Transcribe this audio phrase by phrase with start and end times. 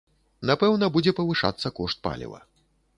[0.49, 2.39] Напэўна будзе павышацца кошт паліва.